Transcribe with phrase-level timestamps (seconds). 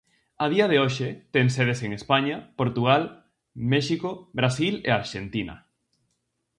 [0.45, 3.03] A día de hoxe, ten sedes en España, Portugal,
[3.75, 5.55] México, Brasil e Arxentina.